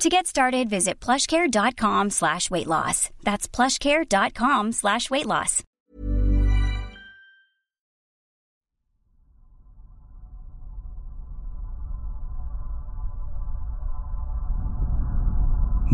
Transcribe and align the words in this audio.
To 0.00 0.08
get 0.08 0.26
started, 0.26 0.68
visit 0.68 0.98
plushcare.com 1.00 2.10
slash 2.10 2.50
weight 2.50 2.66
loss. 2.66 3.10
That's 3.22 3.46
plushcare.com 3.46 4.72
slash 4.72 5.10
weight 5.10 5.26
loss. 5.26 5.62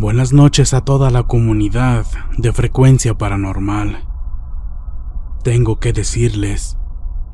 Buenas 0.00 0.32
noches 0.32 0.74
a 0.74 0.80
toda 0.80 1.10
la 1.10 1.24
comunidad 1.24 2.06
de 2.38 2.52
frecuencia 2.52 3.19
paranormal. 3.19 4.04
Tengo 5.42 5.80
que 5.80 5.92
decirles 5.92 6.78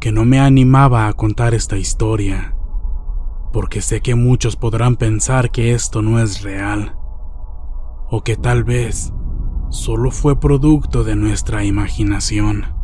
que 0.00 0.12
no 0.12 0.24
me 0.24 0.40
animaba 0.40 1.06
a 1.06 1.12
contar 1.12 1.52
esta 1.52 1.76
historia, 1.76 2.54
porque 3.54 3.82
sé 3.82 4.00
que 4.00 4.16
muchos 4.16 4.56
podrán 4.56 4.96
pensar 4.96 5.52
que 5.52 5.74
esto 5.74 6.02
no 6.02 6.18
es 6.18 6.42
real, 6.42 6.96
o 8.10 8.24
que 8.24 8.36
tal 8.36 8.64
vez 8.64 9.12
solo 9.70 10.10
fue 10.10 10.40
producto 10.40 11.04
de 11.04 11.14
nuestra 11.14 11.64
imaginación. 11.64 12.74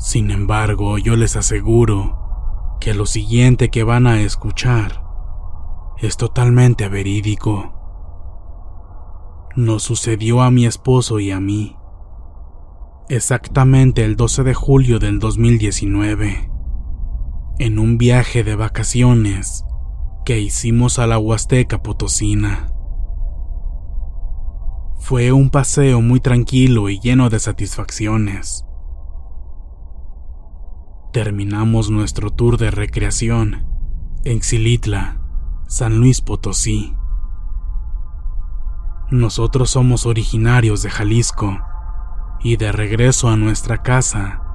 Sin 0.00 0.32
embargo, 0.32 0.98
yo 0.98 1.14
les 1.14 1.36
aseguro 1.36 2.76
que 2.80 2.92
lo 2.92 3.06
siguiente 3.06 3.68
que 3.70 3.84
van 3.84 4.08
a 4.08 4.20
escuchar 4.20 5.04
es 5.98 6.16
totalmente 6.16 6.88
verídico. 6.88 7.72
Nos 9.54 9.84
sucedió 9.84 10.42
a 10.42 10.50
mi 10.50 10.66
esposo 10.66 11.20
y 11.20 11.30
a 11.30 11.38
mí. 11.38 11.76
Exactamente 13.08 14.04
el 14.04 14.16
12 14.16 14.42
de 14.42 14.54
julio 14.54 14.98
del 14.98 15.20
2019, 15.20 16.55
en 17.58 17.78
un 17.78 17.96
viaje 17.96 18.44
de 18.44 18.54
vacaciones 18.54 19.64
que 20.24 20.40
hicimos 20.40 20.98
a 20.98 21.06
la 21.06 21.18
Huasteca 21.18 21.82
Potosina. 21.82 22.70
Fue 24.98 25.32
un 25.32 25.50
paseo 25.50 26.00
muy 26.02 26.20
tranquilo 26.20 26.90
y 26.90 26.98
lleno 27.00 27.30
de 27.30 27.38
satisfacciones. 27.38 28.66
Terminamos 31.12 31.90
nuestro 31.90 32.30
tour 32.30 32.58
de 32.58 32.70
recreación 32.70 33.66
en 34.24 34.42
Xilitla, 34.42 35.20
San 35.66 35.98
Luis 35.98 36.20
Potosí. 36.20 36.94
Nosotros 39.10 39.70
somos 39.70 40.04
originarios 40.04 40.82
de 40.82 40.90
Jalisco 40.90 41.58
y 42.40 42.56
de 42.56 42.72
regreso 42.72 43.28
a 43.28 43.36
nuestra 43.36 43.82
casa 43.82 44.45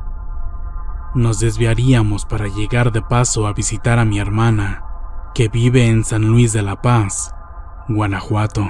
nos 1.13 1.39
desviaríamos 1.39 2.25
para 2.25 2.47
llegar 2.47 2.91
de 2.91 3.01
paso 3.01 3.47
a 3.47 3.53
visitar 3.53 3.99
a 3.99 4.05
mi 4.05 4.19
hermana, 4.19 4.83
que 5.33 5.49
vive 5.49 5.87
en 5.87 6.03
San 6.03 6.27
Luis 6.27 6.53
de 6.53 6.61
la 6.61 6.81
Paz, 6.81 7.33
Guanajuato. 7.89 8.69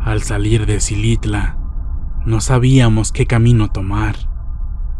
Al 0.00 0.22
salir 0.22 0.66
de 0.66 0.80
Silitla, 0.80 1.58
no 2.24 2.40
sabíamos 2.40 3.12
qué 3.12 3.26
camino 3.26 3.70
tomar, 3.70 4.16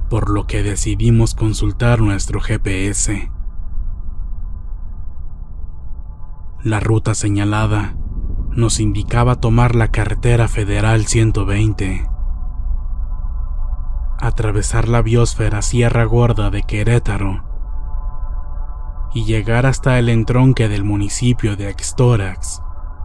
por 0.08 0.30
lo 0.30 0.46
que 0.46 0.62
decidimos 0.62 1.34
consultar 1.34 2.00
nuestro 2.00 2.40
GPS. 2.40 3.30
La 6.62 6.80
ruta 6.80 7.14
señalada 7.14 7.96
nos 8.50 8.80
indicaba 8.80 9.36
tomar 9.36 9.74
la 9.76 9.88
carretera 9.88 10.48
federal 10.48 11.06
120, 11.06 12.06
atravesar 14.20 14.88
la 14.88 15.02
biosfera 15.02 15.62
Sierra 15.62 16.04
Gorda 16.04 16.50
de 16.50 16.62
Querétaro 16.62 17.44
y 19.14 19.24
llegar 19.24 19.66
hasta 19.66 19.98
el 19.98 20.08
entronque 20.08 20.68
del 20.68 20.84
municipio 20.84 21.56
de 21.56 21.68
Axtórax 21.68 22.62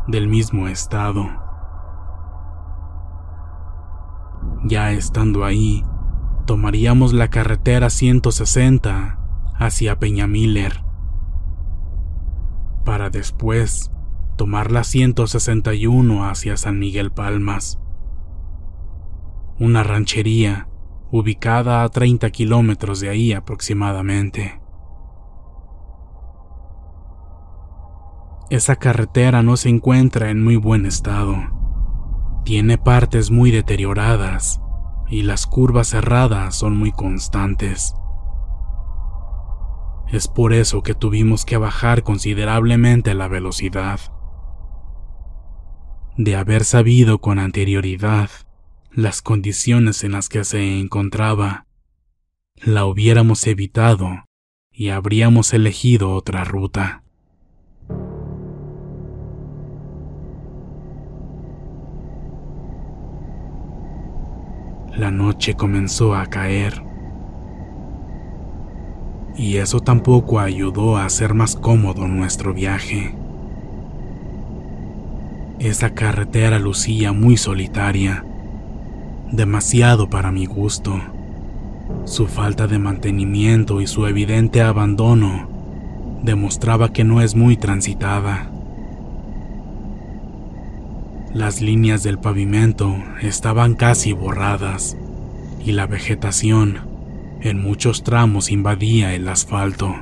del 0.07 0.27
mismo 0.27 0.67
estado. 0.67 1.25
Ya 4.65 4.91
estando 4.91 5.45
ahí, 5.45 5.83
tomaríamos 6.45 7.13
la 7.13 7.29
carretera 7.29 7.89
160 7.89 9.19
hacia 9.57 9.97
Peñamiller, 9.97 10.83
para 12.83 13.09
después 13.09 13.91
tomar 14.35 14.71
la 14.71 14.83
161 14.83 16.27
hacia 16.27 16.57
San 16.57 16.77
Miguel 16.77 17.11
Palmas, 17.11 17.79
una 19.59 19.81
ranchería 19.81 20.67
ubicada 21.17 21.83
a 21.83 21.89
30 21.89 22.29
kilómetros 22.31 22.99
de 22.99 23.09
ahí 23.09 23.33
aproximadamente. 23.33 24.59
Esa 28.49 28.75
carretera 28.75 29.41
no 29.41 29.57
se 29.57 29.69
encuentra 29.69 30.29
en 30.29 30.43
muy 30.43 30.55
buen 30.55 30.85
estado. 30.85 31.35
Tiene 32.43 32.77
partes 32.77 33.31
muy 33.31 33.49
deterioradas 33.49 34.61
y 35.07 35.23
las 35.23 35.47
curvas 35.47 35.87
cerradas 35.87 36.55
son 36.55 36.77
muy 36.77 36.91
constantes. 36.91 37.95
Es 40.09 40.27
por 40.27 40.53
eso 40.53 40.83
que 40.83 40.93
tuvimos 40.93 41.45
que 41.45 41.57
bajar 41.57 42.03
considerablemente 42.03 43.15
la 43.15 43.27
velocidad. 43.27 43.99
De 46.17 46.35
haber 46.35 46.63
sabido 46.63 47.19
con 47.19 47.39
anterioridad 47.39 48.29
las 48.95 49.21
condiciones 49.21 50.05
en 50.05 50.13
las 50.13 50.29
que 50.29 50.45
se 50.45 50.79
encontraba, 50.79 51.65
la 52.63 52.85
hubiéramos 52.85 53.45
evitado 53.45 54.23
y 54.71 54.87
habríamos 54.89 55.53
elegido 55.53 56.13
otra 56.13 56.45
ruta. 56.45 57.03
La 64.97 65.11
noche 65.11 65.55
comenzó 65.55 66.15
a 66.15 66.27
caer. 66.27 66.81
Y 69.35 69.57
eso 69.57 69.81
tampoco 69.81 70.39
ayudó 70.39 70.95
a 70.95 71.03
hacer 71.03 71.33
más 71.33 71.57
cómodo 71.57 72.07
nuestro 72.07 72.53
viaje. 72.53 73.13
Esa 75.59 75.93
carretera 75.93 76.59
lucía 76.59 77.11
muy 77.11 77.35
solitaria, 77.35 78.23
demasiado 79.31 80.09
para 80.09 80.31
mi 80.31 80.45
gusto. 80.45 80.99
Su 82.05 82.27
falta 82.27 82.67
de 82.67 82.79
mantenimiento 82.79 83.81
y 83.81 83.87
su 83.87 84.07
evidente 84.07 84.61
abandono 84.61 85.49
demostraba 86.23 86.91
que 86.91 87.03
no 87.03 87.22
es 87.22 87.35
muy 87.35 87.57
transitada. 87.57 88.51
Las 91.33 91.61
líneas 91.61 92.01
del 92.03 92.17
pavimento 92.17 92.95
estaban 93.22 93.75
casi 93.75 94.13
borradas 94.13 94.97
y 95.63 95.73
la 95.73 95.85
vegetación 95.85 96.79
en 97.41 97.61
muchos 97.61 98.03
tramos 98.03 98.49
invadía 98.49 99.13
el 99.13 99.28
asfalto. 99.28 99.93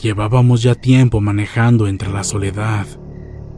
Llevábamos 0.00 0.62
ya 0.62 0.74
tiempo 0.74 1.20
manejando 1.20 1.86
entre 1.86 2.10
la 2.10 2.24
soledad, 2.24 2.86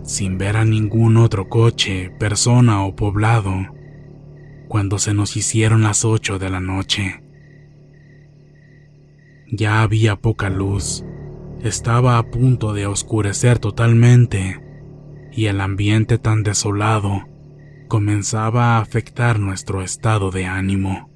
sin 0.05 0.37
ver 0.37 0.57
a 0.57 0.65
ningún 0.65 1.17
otro 1.17 1.49
coche, 1.49 2.11
persona 2.19 2.85
o 2.85 2.95
poblado, 2.95 3.55
cuando 4.69 4.99
se 4.99 5.15
nos 5.15 5.37
hicieron 5.37 5.83
las 5.83 6.05
ocho 6.05 6.39
de 6.39 6.51
la 6.51 6.61
noche. 6.61 7.23
Ya 9.51 9.83
había 9.83 10.17
poca 10.17 10.51
luz, 10.51 11.05
estaba 11.63 12.19
a 12.19 12.31
punto 12.31 12.75
de 12.75 12.87
oscurecer 12.87 13.59
totalmente, 13.59 14.61
y 15.33 15.47
el 15.47 15.61
ambiente 15.61 16.19
tan 16.19 16.43
desolado 16.43 17.29
comenzaba 17.89 18.77
a 18.77 18.81
afectar 18.81 19.39
nuestro 19.39 19.83
estado 19.83 20.31
de 20.31 20.45
ánimo. 20.45 21.11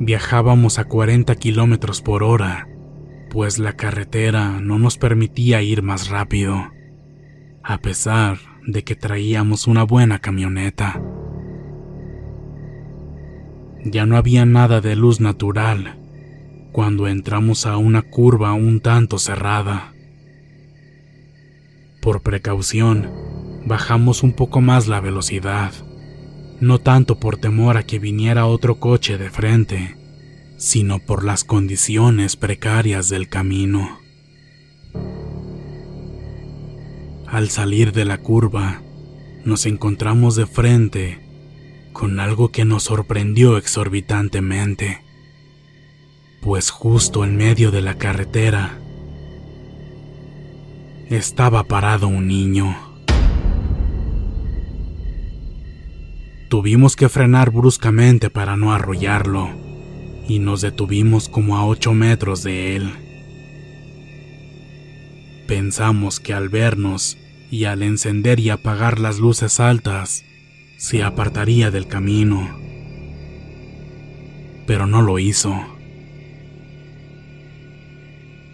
Viajábamos 0.00 0.78
a 0.78 0.84
40 0.84 1.34
kilómetros 1.36 2.00
por 2.00 2.22
hora 2.22 2.69
pues 3.30 3.60
la 3.60 3.74
carretera 3.74 4.60
no 4.60 4.78
nos 4.78 4.98
permitía 4.98 5.62
ir 5.62 5.82
más 5.82 6.08
rápido, 6.08 6.72
a 7.62 7.78
pesar 7.78 8.38
de 8.66 8.82
que 8.82 8.96
traíamos 8.96 9.68
una 9.68 9.84
buena 9.84 10.18
camioneta. 10.18 11.00
Ya 13.84 14.04
no 14.04 14.16
había 14.16 14.44
nada 14.44 14.80
de 14.80 14.96
luz 14.96 15.20
natural 15.20 15.96
cuando 16.72 17.06
entramos 17.06 17.66
a 17.66 17.76
una 17.76 18.02
curva 18.02 18.52
un 18.52 18.80
tanto 18.80 19.18
cerrada. 19.18 19.94
Por 22.02 22.22
precaución, 22.22 23.10
bajamos 23.64 24.24
un 24.24 24.32
poco 24.32 24.60
más 24.60 24.88
la 24.88 25.00
velocidad, 25.00 25.72
no 26.60 26.78
tanto 26.78 27.20
por 27.20 27.36
temor 27.36 27.76
a 27.76 27.84
que 27.84 28.00
viniera 28.00 28.46
otro 28.46 28.80
coche 28.80 29.18
de 29.18 29.30
frente, 29.30 29.99
sino 30.60 30.98
por 30.98 31.24
las 31.24 31.42
condiciones 31.42 32.36
precarias 32.36 33.08
del 33.08 33.30
camino. 33.30 33.98
Al 37.26 37.48
salir 37.48 37.92
de 37.92 38.04
la 38.04 38.18
curva, 38.18 38.82
nos 39.42 39.64
encontramos 39.64 40.36
de 40.36 40.44
frente 40.44 41.18
con 41.94 42.20
algo 42.20 42.50
que 42.50 42.66
nos 42.66 42.82
sorprendió 42.84 43.56
exorbitantemente, 43.56 45.02
pues 46.42 46.68
justo 46.68 47.24
en 47.24 47.38
medio 47.38 47.70
de 47.70 47.80
la 47.80 47.96
carretera 47.96 48.78
estaba 51.08 51.64
parado 51.64 52.06
un 52.06 52.28
niño. 52.28 52.76
Tuvimos 56.50 56.96
que 56.96 57.08
frenar 57.08 57.50
bruscamente 57.50 58.28
para 58.28 58.58
no 58.58 58.74
arrollarlo 58.74 59.69
y 60.30 60.38
nos 60.38 60.60
detuvimos 60.60 61.28
como 61.28 61.56
a 61.56 61.66
ocho 61.66 61.92
metros 61.92 62.44
de 62.44 62.76
él. 62.76 62.92
Pensamos 65.48 66.20
que 66.20 66.32
al 66.32 66.48
vernos 66.48 67.18
y 67.50 67.64
al 67.64 67.82
encender 67.82 68.38
y 68.38 68.50
apagar 68.50 69.00
las 69.00 69.18
luces 69.18 69.58
altas, 69.58 70.24
se 70.78 71.02
apartaría 71.02 71.72
del 71.72 71.88
camino. 71.88 72.60
Pero 74.68 74.86
no 74.86 75.02
lo 75.02 75.18
hizo. 75.18 75.52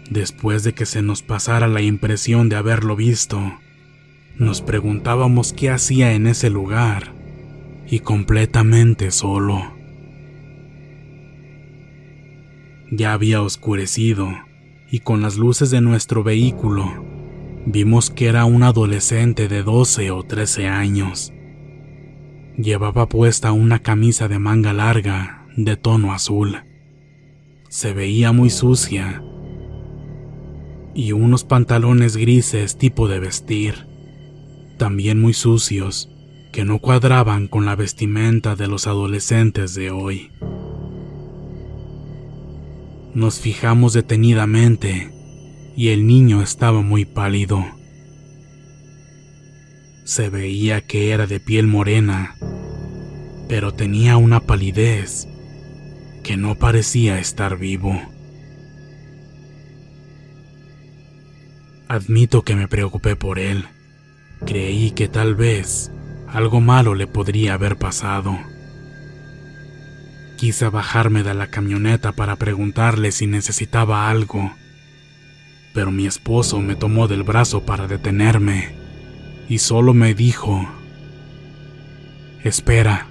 Después 0.09 0.63
de 0.63 0.73
que 0.73 0.87
se 0.87 1.03
nos 1.03 1.21
pasara 1.21 1.67
la 1.67 1.83
impresión 1.83 2.49
de 2.49 2.55
haberlo 2.55 2.95
visto, 2.95 3.39
nos 4.35 4.63
preguntábamos 4.63 5.53
qué 5.53 5.69
hacía 5.69 6.13
en 6.13 6.25
ese 6.25 6.49
lugar 6.49 7.13
y 7.85 7.99
completamente 7.99 9.11
solo. 9.11 9.76
Ya 12.91 13.13
había 13.13 13.41
oscurecido 13.41 14.29
y 14.89 14.99
con 14.99 15.21
las 15.21 15.37
luces 15.37 15.71
de 15.71 15.81
nuestro 15.81 16.23
vehículo 16.23 17.05
vimos 17.65 18.09
que 18.09 18.27
era 18.27 18.45
un 18.45 18.63
adolescente 18.63 19.49
de 19.49 19.61
12 19.61 20.11
o 20.11 20.23
13 20.23 20.67
años. 20.67 21.33
Llevaba 22.57 23.09
puesta 23.09 23.51
una 23.51 23.79
camisa 23.79 24.29
de 24.29 24.39
manga 24.39 24.71
larga 24.71 25.45
de 25.57 25.75
tono 25.75 26.13
azul. 26.13 26.63
Se 27.67 27.93
veía 27.93 28.31
muy 28.31 28.49
sucia 28.49 29.21
y 30.95 31.11
unos 31.11 31.43
pantalones 31.43 32.15
grises 32.15 32.77
tipo 32.77 33.09
de 33.09 33.19
vestir, 33.19 33.85
también 34.77 35.19
muy 35.19 35.33
sucios, 35.33 36.09
que 36.53 36.63
no 36.63 36.79
cuadraban 36.79 37.47
con 37.47 37.65
la 37.65 37.75
vestimenta 37.75 38.55
de 38.55 38.67
los 38.67 38.87
adolescentes 38.87 39.75
de 39.75 39.91
hoy. 39.91 40.31
Nos 43.13 43.39
fijamos 43.39 43.93
detenidamente 43.93 45.11
y 45.75 45.89
el 45.89 46.07
niño 46.07 46.41
estaba 46.41 46.81
muy 46.81 47.05
pálido. 47.05 47.65
Se 50.05 50.29
veía 50.29 50.81
que 50.81 51.11
era 51.11 51.27
de 51.27 51.39
piel 51.39 51.67
morena, 51.67 52.35
pero 53.47 53.73
tenía 53.73 54.17
una 54.17 54.39
palidez 54.39 55.27
que 56.23 56.37
no 56.37 56.55
parecía 56.55 57.19
estar 57.19 57.57
vivo. 57.57 57.99
Admito 61.87 62.43
que 62.43 62.55
me 62.55 62.67
preocupé 62.67 63.15
por 63.15 63.39
él. 63.39 63.65
Creí 64.45 64.91
que 64.91 65.07
tal 65.07 65.35
vez 65.35 65.91
algo 66.27 66.59
malo 66.59 66.95
le 66.95 67.07
podría 67.07 67.53
haber 67.53 67.77
pasado. 67.77 68.37
Quise 70.37 70.69
bajarme 70.69 71.23
de 71.23 71.33
la 71.33 71.47
camioneta 71.47 72.11
para 72.11 72.35
preguntarle 72.35 73.11
si 73.11 73.25
necesitaba 73.25 74.07
algo, 74.07 74.53
pero 75.73 75.89
mi 75.89 76.05
esposo 76.05 76.59
me 76.59 76.75
tomó 76.75 77.07
del 77.07 77.23
brazo 77.23 77.65
para 77.65 77.87
detenerme 77.87 78.75
y 79.49 79.57
solo 79.57 79.95
me 79.95 80.13
dijo, 80.13 80.69
espera. 82.43 83.07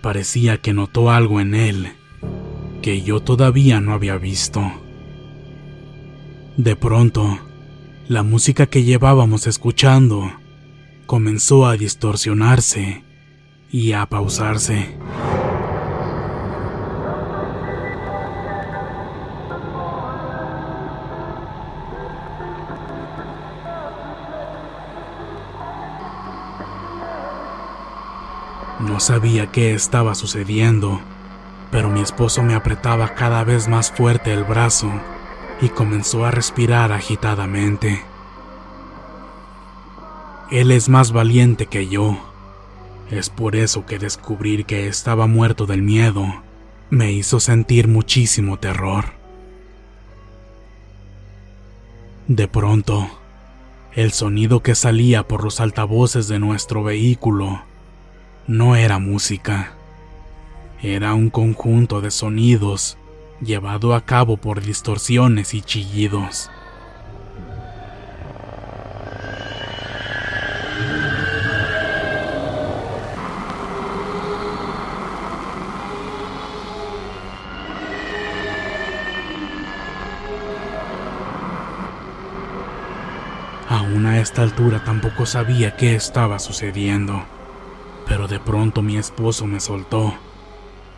Parecía 0.00 0.58
que 0.58 0.72
notó 0.72 1.12
algo 1.12 1.40
en 1.40 1.54
él 1.54 1.92
que 2.82 3.02
yo 3.02 3.20
todavía 3.20 3.80
no 3.80 3.92
había 3.92 4.18
visto. 4.18 4.68
De 6.56 6.74
pronto, 6.74 7.38
la 8.08 8.24
música 8.24 8.66
que 8.66 8.82
llevábamos 8.82 9.46
escuchando 9.46 10.32
comenzó 11.06 11.66
a 11.66 11.76
distorsionarse 11.76 13.04
y 13.70 13.92
a 13.92 14.06
pausarse. 14.06 14.96
No 28.80 29.00
sabía 29.00 29.50
qué 29.50 29.74
estaba 29.74 30.14
sucediendo, 30.14 31.00
pero 31.70 31.90
mi 31.90 32.00
esposo 32.00 32.42
me 32.42 32.54
apretaba 32.54 33.14
cada 33.14 33.44
vez 33.44 33.68
más 33.68 33.90
fuerte 33.90 34.32
el 34.32 34.44
brazo 34.44 34.90
y 35.60 35.68
comenzó 35.68 36.24
a 36.24 36.30
respirar 36.30 36.92
agitadamente. 36.92 38.02
Él 40.50 40.70
es 40.70 40.88
más 40.88 41.12
valiente 41.12 41.66
que 41.66 41.88
yo 41.88 42.18
es 43.10 43.30
por 43.30 43.56
eso 43.56 43.86
que 43.86 43.98
descubrir 43.98 44.66
que 44.66 44.86
estaba 44.88 45.26
muerto 45.26 45.66
del 45.66 45.82
miedo 45.82 46.42
me 46.90 47.12
hizo 47.12 47.40
sentir 47.40 47.88
muchísimo 47.88 48.58
terror. 48.58 49.12
De 52.26 52.48
pronto, 52.48 53.08
el 53.94 54.12
sonido 54.12 54.62
que 54.62 54.74
salía 54.74 55.26
por 55.26 55.42
los 55.42 55.60
altavoces 55.60 56.28
de 56.28 56.38
nuestro 56.38 56.82
vehículo 56.84 57.62
no 58.46 58.76
era 58.76 58.98
música, 58.98 59.72
era 60.82 61.14
un 61.14 61.30
conjunto 61.30 62.00
de 62.00 62.10
sonidos 62.10 62.98
llevado 63.40 63.94
a 63.94 64.04
cabo 64.04 64.36
por 64.36 64.60
distorsiones 64.60 65.54
y 65.54 65.62
chillidos. 65.62 66.50
A 84.06 84.20
esta 84.20 84.42
altura 84.42 84.84
tampoco 84.84 85.26
sabía 85.26 85.76
qué 85.76 85.94
estaba 85.94 86.38
sucediendo, 86.38 87.24
pero 88.06 88.28
de 88.28 88.38
pronto 88.38 88.80
mi 88.80 88.96
esposo 88.96 89.46
me 89.46 89.60
soltó, 89.60 90.14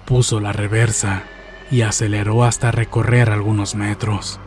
puso 0.05 0.39
la 0.39 0.53
reversa 0.53 1.23
y 1.71 1.81
aceleró 1.81 2.45
hasta 2.45 2.71
recorrer 2.71 3.31
algunos 3.31 3.75
metros. 3.75 4.39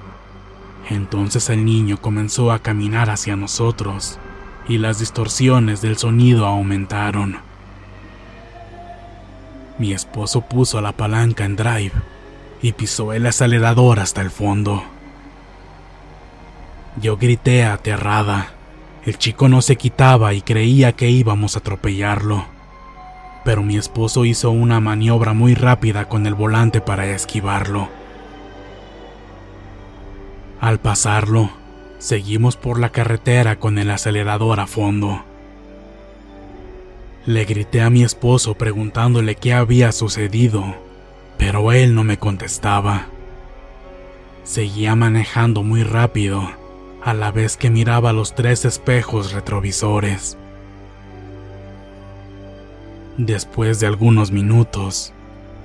Entonces 0.90 1.50
el 1.50 1.66
niño 1.66 2.00
comenzó 2.00 2.52
a 2.52 2.60
caminar 2.60 3.10
hacia 3.10 3.36
nosotros 3.36 4.20
y 4.68 4.78
las 4.78 5.00
distorsiones 5.00 5.82
del 5.82 5.98
sonido 5.98 6.46
aumentaron. 6.46 7.38
Mi 9.80 9.94
esposo 9.94 10.42
puso 10.42 10.80
la 10.80 10.92
palanca 10.92 11.44
en 11.44 11.56
drive 11.56 11.94
y 12.62 12.74
pisó 12.74 13.14
el 13.14 13.26
acelerador 13.26 14.00
hasta 14.00 14.22
el 14.22 14.30
fondo. 14.30 14.84
Yo 17.02 17.18
grité 17.18 17.64
aterrada. 17.64 18.54
El 19.06 19.18
chico 19.18 19.50
no 19.50 19.62
se 19.62 19.76
quitaba 19.76 20.34
y 20.34 20.42
creía 20.42 20.94
que 20.94 21.10
íbamos 21.10 21.56
a 21.56 21.60
atropellarlo. 21.60 22.46
Pero 23.44 23.64
mi 23.64 23.78
esposo 23.78 24.26
hizo 24.26 24.52
una 24.52 24.80
maniobra 24.80 25.34
muy 25.34 25.56
rápida 25.56 26.08
con 26.08 26.28
el 26.28 26.36
volante 26.36 26.82
para 26.82 27.08
esquivarlo. 27.08 27.90
Al 30.62 30.80
pasarlo, 30.80 31.50
seguimos 31.98 32.56
por 32.56 32.80
la 32.80 32.90
carretera 32.90 33.58
con 33.58 33.78
el 33.80 33.90
acelerador 33.90 34.62
a 34.62 34.68
fondo. 34.68 35.26
Le 37.26 37.44
grité 37.44 37.82
a 37.82 37.90
mi 37.90 38.04
esposo 38.04 38.54
preguntándole 38.54 39.36
qué 39.36 39.54
había 39.54 39.92
sucedido, 39.92 40.76
pero 41.38 41.72
él 41.72 41.96
no 41.96 42.04
me 42.04 42.18
contestaba. 42.18 43.08
Seguía 44.44 44.96
manejando 44.96 45.64
muy 45.64 45.84
rápido, 45.84 46.50
a 47.04 47.14
la 47.14 47.32
vez 47.32 47.58
que 47.58 47.70
miraba 47.70 48.14
los 48.14 48.34
tres 48.34 48.66
espejos 48.66 49.34
retrovisores. 49.34 50.38
Después 53.18 53.80
de 53.80 53.88
algunos 53.88 54.32
minutos, 54.32 55.14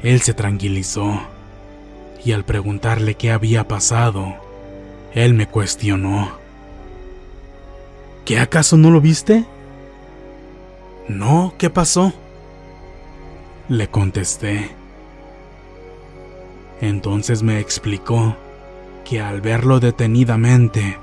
él 0.03 0.21
se 0.21 0.35
tranquilizó 0.35 1.21
y 2.25 2.33
al 2.33 2.45
preguntarle 2.45 3.15
qué 3.15 3.31
había 3.31 3.69
pasado, 3.69 4.35
él 5.15 5.35
me 5.35 5.47
cuestionó. 5.47 6.33
¿Qué 8.25 8.39
acaso 8.39 8.77
no 8.77 8.91
lo 8.91 9.01
viste? 9.01 9.47
No, 11.09 11.55
¿qué 11.57 11.71
pasó? 11.71 12.13
Le 13.69 13.89
contesté. 13.89 14.71
Entonces 16.81 17.43
me 17.43 17.61
explicó 17.61 18.37
que 19.05 19.21
al 19.21 19.41
verlo 19.41 19.81
detenidamente, 19.81 20.99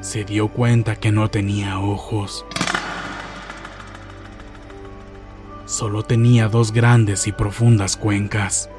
se 0.00 0.24
dio 0.24 0.48
cuenta 0.48 0.96
que 0.96 1.10
no 1.10 1.28
tenía 1.28 1.80
ojos. 1.80 2.44
Solo 5.66 6.02
tenía 6.02 6.48
dos 6.48 6.72
grandes 6.72 7.26
y 7.26 7.32
profundas 7.32 7.96
cuencas. 7.96 8.70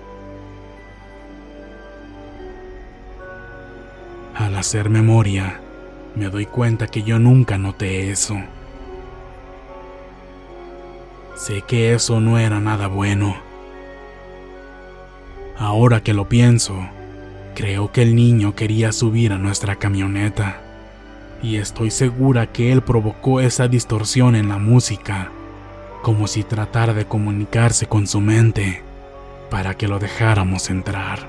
Al 4.36 4.56
hacer 4.56 4.90
memoria, 4.90 5.60
me 6.16 6.30
doy 6.30 6.46
cuenta 6.46 6.88
que 6.88 7.04
yo 7.04 7.20
nunca 7.20 7.58
noté 7.58 8.10
eso. 8.10 8.38
Sé 11.36 11.62
que 11.62 11.94
eso 11.94 12.20
no 12.20 12.38
era 12.38 12.60
nada 12.60 12.88
bueno. 12.88 13.36
Ahora 15.58 16.02
que 16.02 16.14
lo 16.14 16.28
pienso, 16.28 16.76
creo 17.54 17.92
que 17.92 18.02
el 18.02 18.16
niño 18.16 18.56
quería 18.56 18.92
subir 18.92 19.34
a 19.34 19.38
nuestra 19.38 19.76
camioneta. 19.76 20.69
Y 21.42 21.58
estoy 21.58 21.90
segura 21.92 22.52
que 22.52 22.72
él 22.72 22.82
provocó 22.82 23.40
esa 23.40 23.68
distorsión 23.68 24.36
en 24.36 24.50
la 24.50 24.58
música, 24.58 25.32
como 26.02 26.28
si 26.28 26.44
tratara 26.44 26.94
de 26.94 27.06
comunicarse 27.06 27.88
con 27.88 28.08
su 28.08 28.20
mente 28.20 28.84
para 29.50 29.76
que 29.76 29.88
lo 29.88 30.00
dejáramos 30.00 30.70
entrar. 30.70 31.20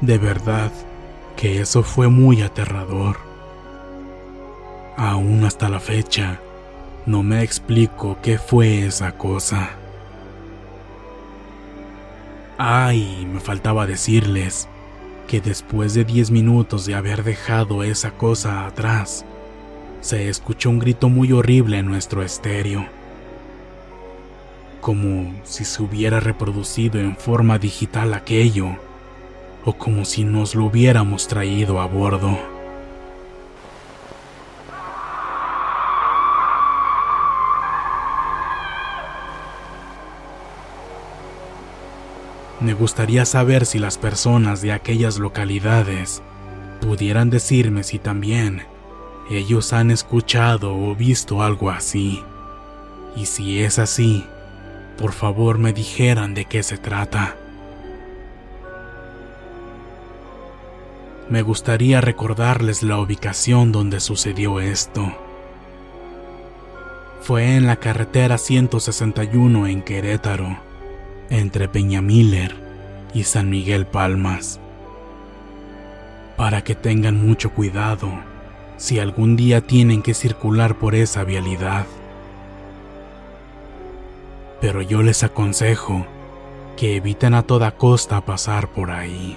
De 0.00 0.18
verdad 0.18 0.70
que 1.36 1.60
eso 1.60 1.82
fue 1.82 2.08
muy 2.08 2.42
aterrador. 2.42 3.16
Aún 4.96 5.44
hasta 5.44 5.68
la 5.68 5.80
fecha, 5.80 6.40
no 7.06 7.22
me 7.22 7.42
explico 7.42 8.18
qué 8.22 8.38
fue 8.38 8.84
esa 8.84 9.12
cosa. 9.12 9.70
Ay, 12.58 13.26
me 13.32 13.38
faltaba 13.38 13.86
decirles 13.86 14.68
que 15.28 15.40
después 15.42 15.94
de 15.94 16.04
10 16.04 16.32
minutos 16.32 16.86
de 16.86 16.94
haber 16.94 17.22
dejado 17.22 17.84
esa 17.84 18.12
cosa 18.12 18.66
atrás, 18.66 19.24
se 20.00 20.28
escuchó 20.28 20.70
un 20.70 20.78
grito 20.78 21.08
muy 21.08 21.32
horrible 21.32 21.78
en 21.78 21.86
nuestro 21.86 22.22
estéreo, 22.22 22.86
como 24.80 25.34
si 25.44 25.64
se 25.64 25.82
hubiera 25.82 26.18
reproducido 26.18 26.98
en 26.98 27.14
forma 27.16 27.58
digital 27.58 28.14
aquello 28.14 28.70
o 29.64 29.74
como 29.74 30.06
si 30.06 30.24
nos 30.24 30.54
lo 30.54 30.64
hubiéramos 30.64 31.28
traído 31.28 31.80
a 31.80 31.86
bordo. 31.86 32.57
Me 42.60 42.74
gustaría 42.74 43.24
saber 43.24 43.66
si 43.66 43.78
las 43.78 43.98
personas 43.98 44.62
de 44.62 44.72
aquellas 44.72 45.18
localidades 45.18 46.22
pudieran 46.80 47.30
decirme 47.30 47.84
si 47.84 47.98
también 47.98 48.62
ellos 49.30 49.72
han 49.72 49.90
escuchado 49.90 50.74
o 50.74 50.94
visto 50.94 51.42
algo 51.42 51.70
así. 51.70 52.22
Y 53.16 53.26
si 53.26 53.62
es 53.62 53.78
así, 53.78 54.24
por 54.96 55.12
favor 55.12 55.58
me 55.58 55.72
dijeran 55.72 56.34
de 56.34 56.46
qué 56.46 56.62
se 56.62 56.78
trata. 56.78 57.36
me 61.28 61.42
gustaría 61.42 62.00
recordarles 62.00 62.82
la 62.82 62.98
ubicación 62.98 63.70
donde 63.70 64.00
sucedió 64.00 64.60
esto. 64.60 65.14
Fue 67.20 67.56
en 67.56 67.66
la 67.66 67.76
carretera 67.76 68.38
161 68.38 69.66
en 69.66 69.82
Querétaro, 69.82 70.58
entre 71.30 71.68
Peñamiller 71.68 72.54
y 73.14 73.24
San 73.24 73.50
Miguel 73.50 73.86
Palmas. 73.86 74.60
Para 76.36 76.62
que 76.62 76.74
tengan 76.74 77.24
mucho 77.24 77.50
cuidado 77.50 78.10
si 78.76 79.00
algún 79.00 79.36
día 79.36 79.60
tienen 79.60 80.02
que 80.02 80.14
circular 80.14 80.76
por 80.78 80.94
esa 80.94 81.24
vialidad. 81.24 81.86
Pero 84.60 84.82
yo 84.82 85.02
les 85.02 85.24
aconsejo 85.24 86.06
que 86.76 86.96
eviten 86.96 87.34
a 87.34 87.42
toda 87.42 87.72
costa 87.72 88.20
pasar 88.24 88.68
por 88.68 88.90
ahí. 88.90 89.36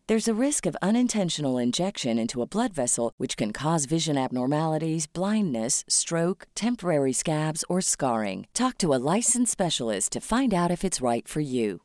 There's 0.11 0.27
a 0.27 0.45
risk 0.47 0.65
of 0.65 0.75
unintentional 0.81 1.57
injection 1.57 2.19
into 2.19 2.41
a 2.41 2.45
blood 2.45 2.73
vessel, 2.73 3.13
which 3.15 3.37
can 3.37 3.53
cause 3.53 3.85
vision 3.85 4.17
abnormalities, 4.17 5.07
blindness, 5.07 5.85
stroke, 5.87 6.47
temporary 6.53 7.13
scabs, 7.13 7.63
or 7.69 7.79
scarring. 7.79 8.45
Talk 8.53 8.77
to 8.79 8.93
a 8.93 8.99
licensed 9.15 9.53
specialist 9.53 10.11
to 10.11 10.19
find 10.19 10.53
out 10.53 10.69
if 10.69 10.83
it's 10.83 10.99
right 10.99 11.25
for 11.25 11.39
you. 11.39 11.79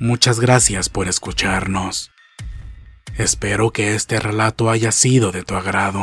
Muchas 0.00 0.40
gracias 0.40 0.88
por 0.88 1.06
escucharnos. 1.06 2.10
Espero 3.16 3.70
que 3.70 3.94
este 3.94 4.18
relato 4.18 4.68
haya 4.68 4.90
sido 4.90 5.30
de 5.30 5.44
tu 5.44 5.54
agrado. 5.54 6.02